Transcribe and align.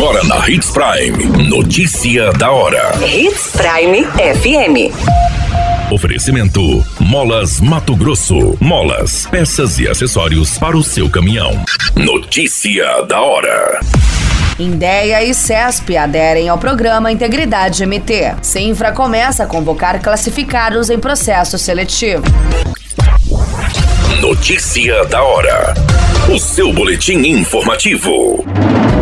Agora 0.00 0.24
na 0.24 0.48
Hits 0.48 0.70
Prime. 0.70 1.46
Notícia 1.46 2.32
da 2.32 2.50
hora. 2.50 2.90
Hits 3.06 3.50
Prime 3.52 4.02
FM. 4.06 5.92
Oferecimento: 5.92 6.82
Molas 6.98 7.60
Mato 7.60 7.94
Grosso. 7.94 8.56
Molas, 8.58 9.26
peças 9.26 9.78
e 9.78 9.86
acessórios 9.86 10.56
para 10.56 10.74
o 10.74 10.82
seu 10.82 11.10
caminhão. 11.10 11.62
Notícia 11.94 13.02
da 13.02 13.20
hora. 13.20 13.78
Indéia 14.58 15.22
e 15.22 15.34
CESP 15.34 15.98
aderem 15.98 16.48
ao 16.48 16.56
programa 16.56 17.12
Integridade 17.12 17.84
MT. 17.84 18.36
Sinfra 18.40 18.92
começa 18.92 19.44
a 19.44 19.46
convocar 19.46 20.00
classificados 20.00 20.88
em 20.88 20.98
processo 20.98 21.58
seletivo. 21.58 22.24
Notícia 24.22 25.04
da 25.04 25.22
hora. 25.22 25.74
O 26.34 26.38
seu 26.38 26.72
boletim 26.72 27.18
informativo. 27.18 28.46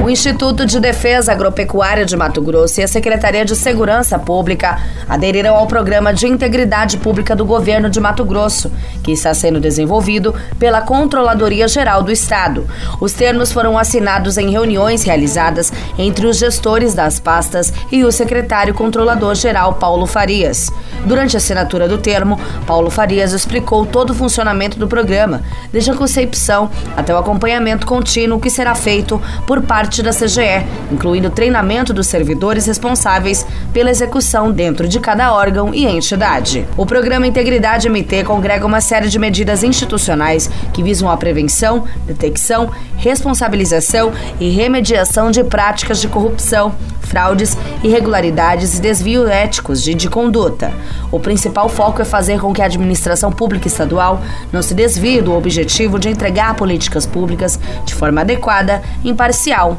O 0.09 0.11
Instituto 0.11 0.65
de 0.65 0.81
Defesa 0.81 1.33
Agropecuária 1.33 2.07
de 2.07 2.17
Mato 2.17 2.41
Grosso 2.41 2.81
e 2.81 2.83
a 2.83 2.89
Secretaria 2.89 3.45
de 3.45 3.55
Segurança 3.55 4.19
Pública 4.19 4.81
aderiram 5.07 5.55
ao 5.55 5.67
programa 5.67 6.15
de 6.15 6.27
integridade 6.27 6.97
pública 6.97 7.37
do 7.37 7.45
governo 7.45 7.91
de 7.91 8.01
Mato 8.01 8.25
Grosso, 8.25 8.73
que 9.03 9.13
está 9.13 9.35
sendo 9.35 9.61
desenvolvido 9.61 10.35
pela 10.59 10.81
Controladoria 10.81 11.69
Geral 11.69 12.03
do 12.03 12.11
Estado. 12.11 12.67
Os 12.99 13.13
termos 13.13 13.53
foram 13.53 13.77
assinados 13.77 14.39
em 14.39 14.51
reuniões 14.51 15.03
realizadas 15.03 15.71
entre 15.99 16.27
os 16.27 16.39
gestores 16.39 16.95
das 16.95 17.21
pastas 17.21 17.71
e 17.93 18.03
o 18.03 18.11
secretário 18.11 18.73
controlador 18.73 19.35
geral 19.35 19.75
Paulo 19.75 20.07
Farias. 20.07 20.71
Durante 21.05 21.37
a 21.37 21.39
assinatura 21.39 21.87
do 21.87 21.99
termo, 21.99 22.41
Paulo 22.67 22.89
Farias 22.89 23.33
explicou 23.35 23.85
todo 23.85 24.11
o 24.11 24.15
funcionamento 24.15 24.79
do 24.79 24.89
programa, 24.89 25.43
desde 25.71 25.91
a 25.91 25.95
concepção 25.95 26.71
até 26.97 27.15
o 27.15 27.19
acompanhamento 27.19 27.87
contínuo 27.87 28.41
que 28.41 28.49
será 28.49 28.75
feito 28.75 29.21
por 29.47 29.61
parte 29.61 29.98
da 30.03 30.11
CGE, 30.11 30.65
incluindo 30.91 31.31
treinamento 31.31 31.93
dos 31.93 32.07
servidores 32.07 32.67
responsáveis 32.67 33.47
pela 33.73 33.91
execução 33.91 34.51
dentro 34.51 34.89
de 34.89 35.01
cada 35.01 35.33
órgão 35.33 35.75
e 35.75 35.87
entidade. 35.87 36.67
O 36.77 36.87
programa 36.87 37.27
Integridade 37.27 37.89
MT 37.89 38.25
congrega 38.25 38.67
uma 38.67 38.81
série 38.81 39.09
de 39.09 39.19
medidas 39.19 39.63
institucionais 39.63 40.51
que 40.73 40.83
visam 40.83 41.11
a 41.11 41.17
prevenção, 41.17 41.85
detecção, 42.07 42.71
responsabilização 42.97 44.13
e 44.41 44.51
remediação 44.51 45.31
de 45.31 45.45
práticas 45.45 46.01
de 46.01 46.09
corrupção, 46.09 46.75
fraudes, 47.01 47.57
irregularidades 47.83 48.79
e 48.79 48.83
desvio 48.83 49.27
éticos 49.27 49.83
de, 49.83 49.95
de 49.95 50.09
conduta. 50.09 50.73
O 51.11 51.19
principal 51.19 51.69
foco 51.69 52.03
é 52.03 52.05
fazer 52.05 52.39
com 52.39 52.53
que 52.53 52.61
a 52.61 52.67
administração 52.67 53.33
pública 53.33 53.67
estadual 53.67 54.21
não 54.53 54.63
se 54.63 54.75
desvie 54.75 55.23
do 55.23 55.35
objetivo 55.35 55.99
de 55.99 56.11
entregar 56.11 56.55
políticas 56.55 57.07
públicas 57.07 57.59
de 57.85 57.95
forma 57.95 58.21
adequada, 58.21 58.83
imparcial 59.05 59.79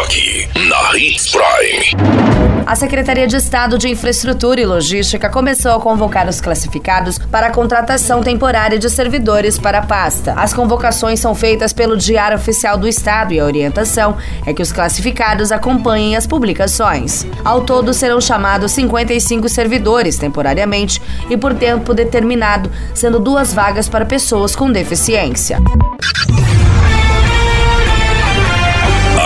Aqui, 0.00 0.48
na 0.68 0.96
Hits 0.96 1.30
Prime. 1.30 2.64
A 2.64 2.74
Secretaria 2.74 3.26
de 3.26 3.36
Estado 3.36 3.76
de 3.76 3.88
Infraestrutura 3.88 4.58
e 4.58 4.64
Logística 4.64 5.28
começou 5.28 5.72
a 5.72 5.80
convocar 5.80 6.26
os 6.28 6.40
classificados 6.40 7.18
para 7.18 7.48
a 7.48 7.50
contratação 7.50 8.22
temporária 8.22 8.78
de 8.78 8.88
servidores 8.88 9.58
para 9.58 9.78
a 9.78 9.82
pasta. 9.82 10.32
As 10.32 10.54
convocações 10.54 11.20
são 11.20 11.34
feitas 11.34 11.74
pelo 11.74 11.96
Diário 11.96 12.38
Oficial 12.38 12.78
do 12.78 12.88
Estado 12.88 13.34
e 13.34 13.40
a 13.40 13.44
orientação 13.44 14.16
é 14.46 14.54
que 14.54 14.62
os 14.62 14.72
classificados 14.72 15.52
acompanhem 15.52 16.16
as 16.16 16.26
publicações. 16.26 17.26
Ao 17.44 17.60
todo 17.60 17.92
serão 17.92 18.20
chamados 18.20 18.72
55 18.72 19.48
servidores 19.48 20.16
temporariamente 20.16 21.02
e 21.28 21.36
por 21.36 21.52
tempo 21.54 21.92
determinado, 21.92 22.70
sendo 22.94 23.20
duas 23.20 23.52
vagas 23.52 23.88
para 23.88 24.06
pessoas 24.06 24.56
com 24.56 24.72
deficiência. 24.72 25.58